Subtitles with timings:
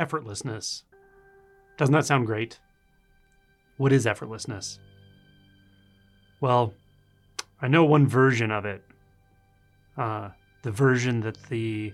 [0.00, 0.82] effortlessness.
[1.76, 2.58] Doesn't that sound great?
[3.76, 4.78] What is effortlessness?
[6.40, 6.72] Well,
[7.60, 8.82] I know one version of it.
[9.96, 10.30] Uh,
[10.62, 11.92] the version that the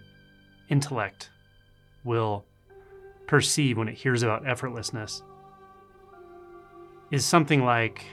[0.69, 1.30] intellect
[2.04, 2.45] will
[3.26, 5.22] perceive when it hears about effortlessness
[7.10, 8.04] is something like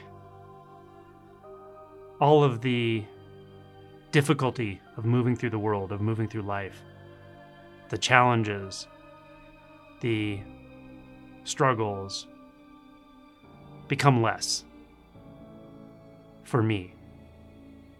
[2.20, 3.04] all of the
[4.12, 6.82] difficulty of moving through the world, of moving through life,
[7.88, 8.86] the challenges,
[10.00, 10.40] the
[11.44, 12.26] struggles
[13.88, 14.64] become less
[16.44, 16.94] for me.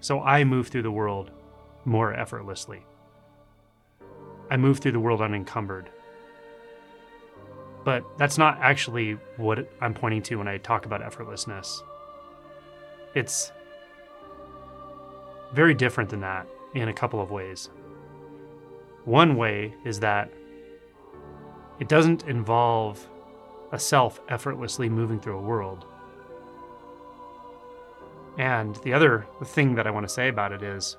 [0.00, 1.30] So I move through the world
[1.84, 2.84] more effortlessly.
[4.50, 5.90] I move through the world unencumbered.
[7.84, 11.82] But that's not actually what I'm pointing to when I talk about effortlessness.
[13.14, 13.52] It's
[15.52, 17.70] very different than that in a couple of ways.
[19.04, 20.30] One way is that
[21.80, 23.06] it doesn't involve
[23.72, 25.84] a self effortlessly moving through a world.
[28.38, 30.96] And the other thing that I want to say about it is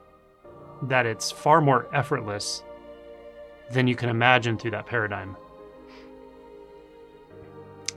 [0.83, 2.63] that it's far more effortless
[3.71, 5.35] than you can imagine through that paradigm.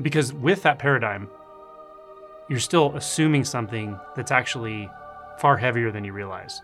[0.01, 1.29] Because with that paradigm,
[2.49, 4.89] you're still assuming something that's actually
[5.39, 6.63] far heavier than you realize.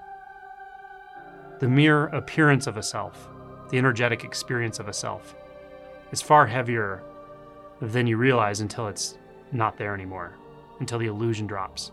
[1.59, 3.29] The mere appearance of a self,
[3.71, 5.35] the energetic experience of a self,
[6.15, 7.03] is far heavier
[7.83, 9.19] than you realize until it's
[9.51, 10.37] not there anymore,
[10.79, 11.91] until the illusion drops.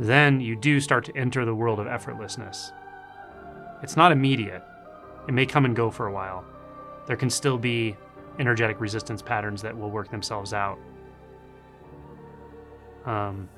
[0.00, 2.72] Then you do start to enter the world of effortlessness.
[3.84, 4.64] It's not immediate,
[5.28, 6.44] it may come and go for a while.
[7.06, 7.96] There can still be
[8.40, 10.78] energetic resistance patterns that will work themselves out.
[13.04, 13.48] Um,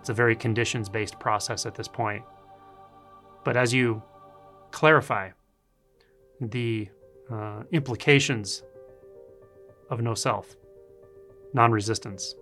[0.00, 2.22] it's a very conditions based process at this point.
[3.42, 4.02] But as you
[4.70, 5.30] clarify
[6.42, 6.90] the
[7.32, 8.62] uh, implications
[9.88, 10.56] of no self,
[11.52, 12.34] non resistance,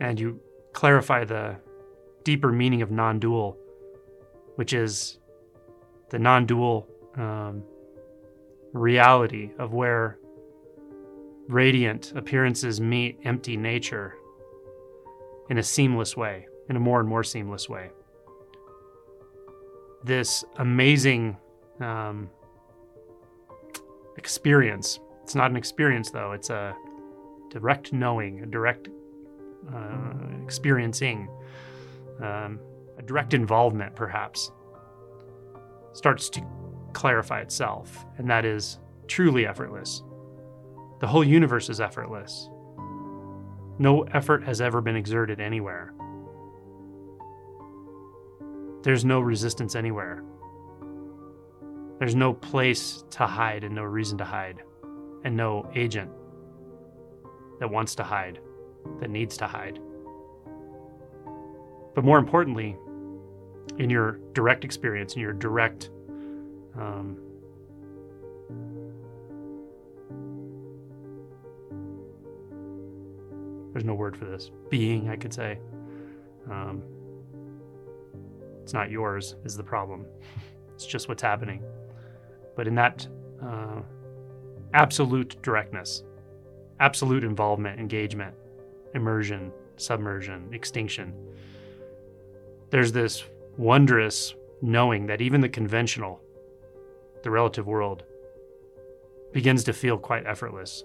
[0.00, 0.40] and you
[0.72, 1.56] clarify the
[2.24, 3.56] deeper meaning of non dual,
[4.56, 5.18] which is
[6.10, 7.62] the non dual um,
[8.72, 10.18] reality of where
[11.48, 14.14] radiant appearances meet empty nature
[15.48, 17.90] in a seamless way, in a more and more seamless way.
[20.04, 21.36] This amazing
[21.80, 22.30] um,
[24.18, 25.00] experience.
[25.22, 26.74] It's not an experience, though, it's a
[27.50, 28.88] direct knowing, a direct
[29.74, 30.12] uh,
[30.42, 31.28] experiencing,
[32.20, 32.58] um,
[32.98, 34.50] a direct involvement, perhaps,
[35.92, 36.42] starts to
[36.92, 40.02] clarify itself, and that is truly effortless.
[41.00, 42.48] The whole universe is effortless.
[43.78, 45.94] No effort has ever been exerted anywhere.
[48.82, 50.24] There's no resistance anywhere.
[51.98, 54.62] There's no place to hide and no reason to hide,
[55.24, 56.10] and no agent
[57.58, 58.38] that wants to hide,
[59.00, 59.80] that needs to hide.
[61.96, 62.76] But more importantly,
[63.78, 65.90] in your direct experience, in your direct
[66.76, 67.18] um,
[73.72, 74.52] there's no word for this.
[74.70, 75.58] Being i could say.
[76.48, 76.80] Um,
[78.62, 80.06] it's not yours is the problem.
[80.74, 81.60] It's just what's happening
[82.58, 83.06] but in that
[83.42, 83.80] uh,
[84.74, 86.02] absolute directness
[86.80, 88.34] absolute involvement engagement
[88.94, 91.14] immersion submersion extinction
[92.70, 93.24] there's this
[93.56, 96.20] wondrous knowing that even the conventional
[97.22, 98.04] the relative world
[99.32, 100.84] begins to feel quite effortless.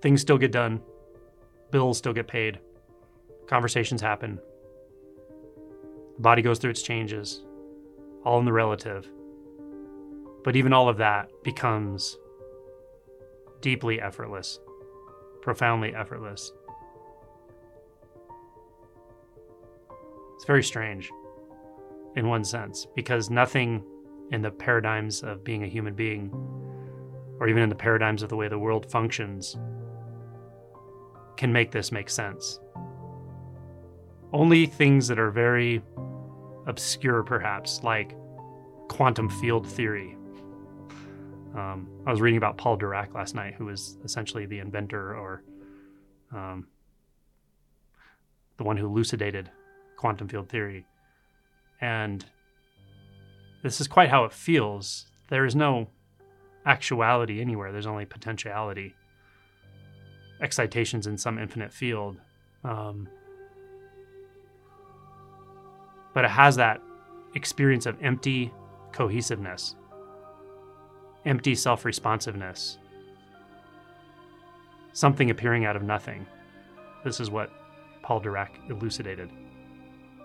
[0.00, 0.82] Things still get done,
[1.70, 2.58] bills still get paid,
[3.46, 4.38] conversations happen,
[6.16, 7.42] the body goes through its changes,
[8.24, 9.08] all in the relative.
[10.44, 12.18] But even all of that becomes
[13.60, 14.60] deeply effortless,
[15.40, 16.52] profoundly effortless.
[20.36, 21.10] It's very strange
[22.14, 23.82] in one sense because nothing
[24.30, 26.30] in the paradigms of being a human being
[27.40, 29.56] or even in the paradigms of the way the world functions
[31.36, 32.60] can make this make sense.
[34.32, 35.82] Only things that are very
[36.66, 38.14] obscure, perhaps, like
[38.88, 40.16] quantum field theory.
[41.54, 45.42] Um, I was reading about Paul Dirac last night, who was essentially the inventor or
[46.32, 46.66] um,
[48.56, 49.50] the one who elucidated
[49.96, 50.84] quantum field theory.
[51.80, 52.24] And
[53.62, 55.06] this is quite how it feels.
[55.28, 55.88] There is no
[56.66, 58.94] actuality anywhere, there's only potentiality
[60.40, 62.20] excitations in some infinite field.
[62.64, 63.08] Um,
[66.14, 66.80] but it has that
[67.34, 68.52] experience of empty
[68.92, 69.76] cohesiveness.
[71.26, 72.78] Empty self responsiveness,
[74.92, 76.26] something appearing out of nothing.
[77.04, 77.50] This is what
[78.02, 79.30] Paul Dirac elucidated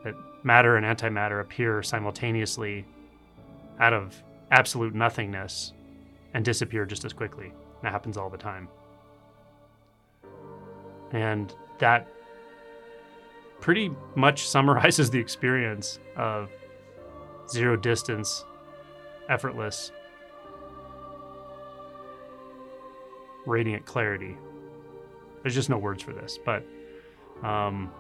[0.04, 2.86] that matter and antimatter appear simultaneously
[3.80, 5.74] out of absolute nothingness
[6.34, 7.52] and disappear just as quickly.
[7.84, 8.68] That happens all the time.
[11.12, 12.08] And that
[13.60, 16.50] pretty much summarizes the experience of
[17.50, 18.46] zero distance,
[19.28, 19.92] effortless,
[23.46, 24.38] radiant clarity.
[25.42, 26.64] There's just no words for this, but
[27.44, 27.92] um,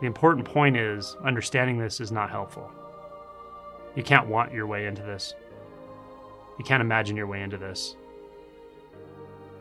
[0.00, 2.70] the important point is understanding this is not helpful.
[3.96, 5.34] You can't want your way into this.
[6.58, 7.96] You can't imagine your way into this.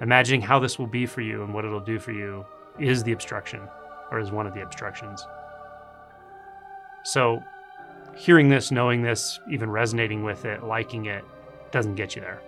[0.01, 2.45] Imagining how this will be for you and what it'll do for you
[2.79, 3.61] is the obstruction,
[4.11, 5.25] or is one of the obstructions.
[7.03, 7.41] So,
[8.19, 11.23] hearing this, knowing this, even resonating with it, liking it,
[11.71, 12.41] doesn't get you there.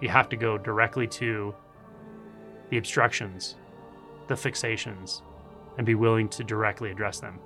[0.00, 1.54] You have to go directly to
[2.70, 3.56] the obstructions,
[4.28, 5.20] the fixations,
[5.76, 7.38] and be willing to directly address them,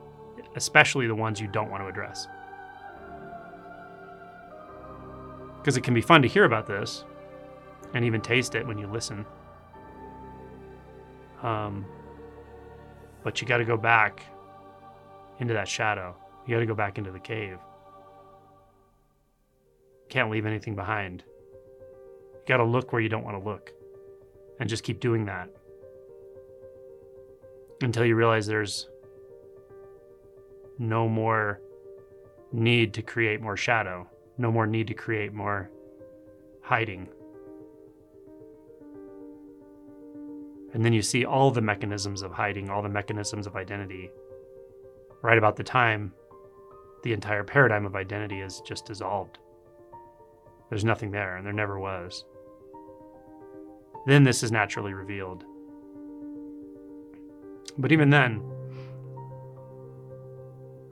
[0.55, 2.29] especially the ones you don't want to address.
[5.59, 7.05] Because it can be fun to hear about this
[7.93, 9.27] and even taste it when you listen.
[11.43, 11.85] Um,
[13.25, 14.23] but you got to go back
[15.41, 16.15] into that shadow.
[16.47, 17.59] You got to go back into the cave.
[20.09, 21.25] Can't leave anything behind.
[22.33, 23.73] You got to look where you don't want to look
[24.61, 25.51] and just keep doing that
[27.81, 28.89] until you realize there's
[30.79, 31.61] no more
[32.53, 34.09] need to create more shadow
[34.39, 35.71] no more need to create more
[36.63, 37.09] hiding.
[40.73, 44.11] And then you see all the mechanisms of hiding, all the mechanisms of identity.
[45.23, 46.13] Right about the time,
[47.05, 49.39] the entire paradigm of identity is just dissolved.
[50.71, 52.25] There's nothing there, and there never was.
[54.07, 55.45] Then this is naturally revealed.
[57.77, 58.43] But even then,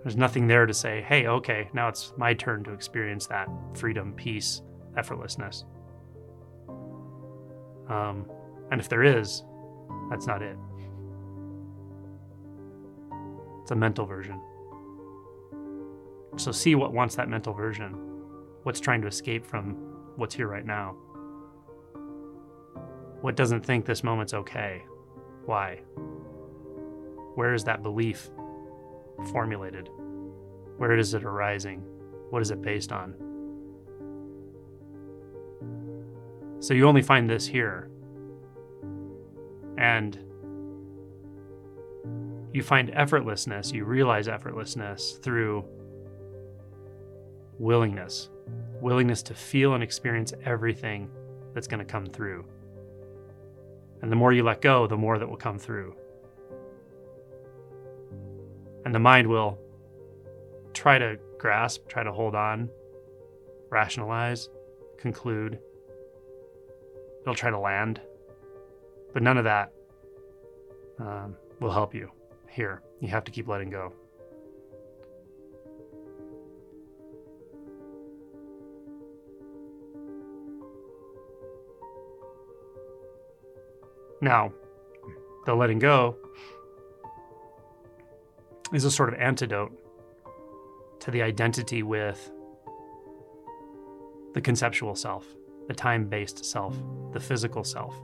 [0.02, 4.12] there's nothing there to say, hey, okay, now it's my turn to experience that freedom,
[4.12, 4.60] peace,
[4.98, 5.64] effortlessness.
[7.88, 8.26] Um,
[8.70, 9.44] and if there is,
[10.10, 10.56] that's not it.
[13.62, 14.40] It's a mental version.
[16.36, 17.92] So see what wants that mental version.
[18.62, 19.76] What's trying to escape from
[20.16, 20.96] what's here right now.
[23.20, 24.82] What doesn't think this moment's okay?
[25.46, 25.80] Why?
[27.34, 28.30] Where is that belief
[29.30, 29.88] formulated?
[30.76, 31.82] Where is it arising?
[32.30, 33.14] What is it based on?
[36.60, 37.90] So you only find this here.
[39.78, 40.18] And
[42.52, 45.64] you find effortlessness, you realize effortlessness through
[47.62, 48.28] willingness
[48.82, 51.08] willingness to feel and experience everything
[51.54, 52.44] that's going to come through.
[54.02, 55.94] And the more you let go, the more that will come through.
[58.84, 59.58] And the mind will
[60.74, 62.68] try to grasp, try to hold on,
[63.70, 64.48] rationalize,
[64.98, 65.60] conclude.
[67.20, 68.00] It'll try to land.
[69.12, 69.72] But none of that
[70.98, 72.10] um, will help you
[72.48, 72.82] here.
[72.98, 73.92] You have to keep letting go.
[84.22, 84.52] Now,
[85.46, 86.16] the letting go
[88.72, 89.72] is a sort of antidote
[91.00, 92.30] to the identity with
[94.32, 95.26] the conceptual self,
[95.66, 96.76] the time based self,
[97.12, 97.96] the physical self.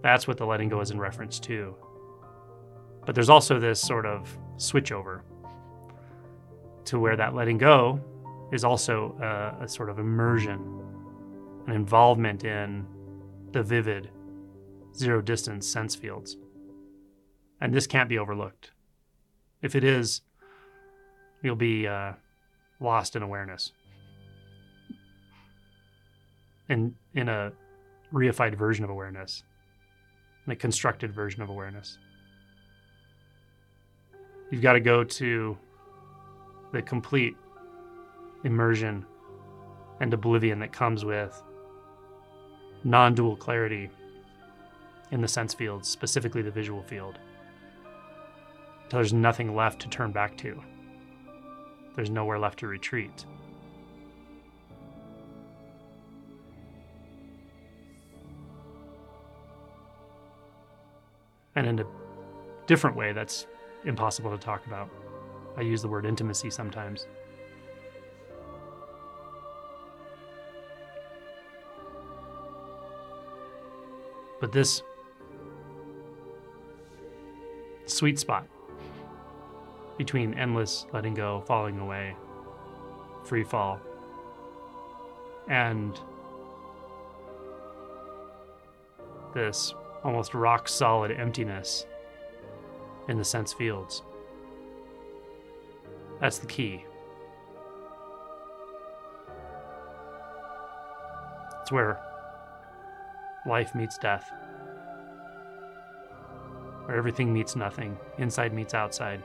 [0.00, 1.74] That's what the letting go is in reference to.
[3.04, 5.22] But there's also this sort of switchover
[6.84, 8.00] to where that letting go
[8.52, 10.60] is also a, a sort of immersion,
[11.66, 12.86] an involvement in
[13.50, 14.10] the vivid,
[14.96, 16.36] zero distance sense fields.
[17.60, 18.72] And this can't be overlooked.
[19.62, 20.20] If it is,
[21.42, 22.12] you'll be uh,
[22.80, 23.72] lost in awareness.
[26.68, 27.52] In, in a
[28.12, 29.42] reified version of awareness,
[30.46, 31.98] in a constructed version of awareness.
[34.50, 35.58] You've got to go to
[36.72, 37.36] the complete
[38.44, 39.04] immersion
[40.00, 41.42] and oblivion that comes with
[42.84, 43.90] non dual clarity
[45.10, 47.18] in the sense fields, specifically the visual field
[48.94, 50.62] until there's nothing left to turn back to.
[51.96, 53.26] There's nowhere left to retreat.
[61.56, 61.86] And in a
[62.66, 63.46] different way, that's
[63.84, 64.88] impossible to talk about.
[65.56, 67.06] I use the word intimacy sometimes.
[74.40, 74.82] But this
[77.94, 78.46] sweet spot
[79.96, 82.16] between endless letting go, falling away,
[83.24, 83.80] free fall,
[85.48, 86.00] and
[89.32, 91.86] this almost rock solid emptiness
[93.08, 94.02] in the sense fields.
[96.20, 96.84] That's the key.
[101.62, 102.00] It's where
[103.46, 104.30] life meets death,
[106.84, 109.22] where everything meets nothing, inside meets outside.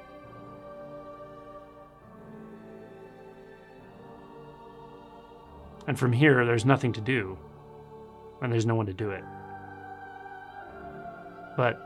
[5.87, 7.37] And from here, there's nothing to do,
[8.41, 9.23] and there's no one to do it.
[11.57, 11.79] But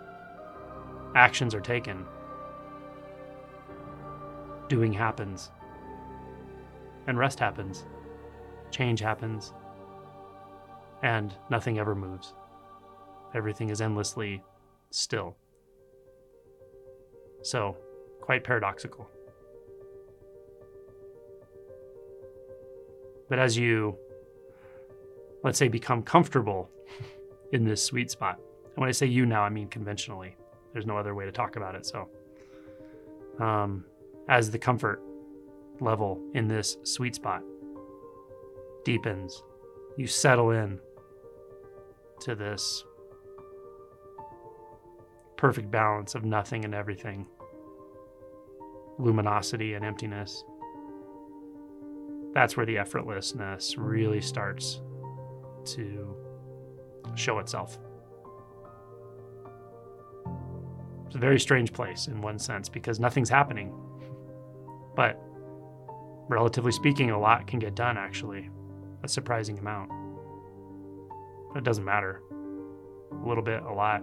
[1.15, 2.05] actions are taken,
[4.67, 5.51] doing happens,
[7.07, 7.85] and rest happens,
[8.71, 9.53] change happens,
[11.01, 12.33] and nothing ever moves.
[13.33, 14.43] Everything is endlessly
[14.91, 15.35] still.
[17.43, 17.77] So,
[18.21, 19.07] quite paradoxical.
[23.29, 23.97] But as you,
[25.43, 26.69] let's say, become comfortable
[27.51, 28.39] in this sweet spot,
[28.75, 30.35] and when I say you now, I mean conventionally.
[30.71, 31.85] There's no other way to talk about it.
[31.85, 32.09] So,
[33.39, 33.85] um,
[34.29, 35.01] as the comfort
[35.79, 37.43] level in this sweet spot
[38.83, 39.43] deepens,
[39.97, 40.79] you settle in
[42.21, 42.83] to this
[45.43, 47.27] perfect balance of nothing and everything,
[48.97, 50.43] luminosity and emptiness
[52.33, 54.81] that's where the effortlessness really starts
[55.65, 56.15] to
[57.15, 57.77] show itself.
[61.05, 63.71] It's a very strange place in one sense because nothing's happening.
[64.95, 65.21] But
[66.27, 68.49] relatively speaking, a lot can get done actually,
[69.03, 69.91] a surprising amount.
[71.53, 72.23] But it doesn't matter.
[73.11, 74.01] A little bit, a lot.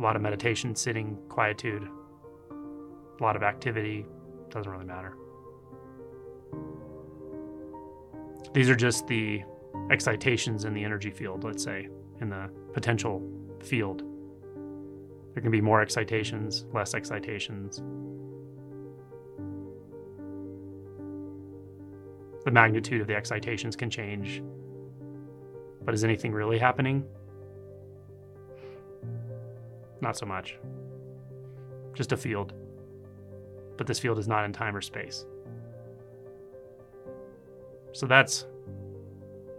[0.00, 1.86] A lot of meditation, sitting, quietude,
[2.50, 4.06] a lot of activity,
[4.48, 5.14] doesn't really matter.
[8.54, 9.42] These are just the
[9.90, 11.88] excitations in the energy field, let's say,
[12.22, 13.22] in the potential
[13.62, 14.02] field.
[15.34, 17.82] There can be more excitations, less excitations.
[22.46, 24.42] The magnitude of the excitations can change.
[25.82, 27.04] But is anything really happening?
[30.00, 30.58] Not so much.
[31.94, 32.52] Just a field.
[33.76, 35.26] But this field is not in time or space.
[37.92, 38.46] So that's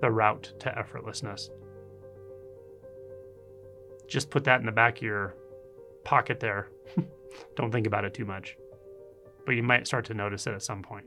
[0.01, 1.49] the route to effortlessness.
[4.07, 5.35] Just put that in the back of your
[6.03, 6.69] pocket there.
[7.55, 8.57] Don't think about it too much.
[9.45, 11.05] But you might start to notice it at some point.